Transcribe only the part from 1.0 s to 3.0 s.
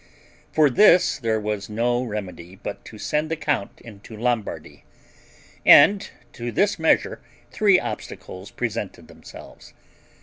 there was no remedy, but to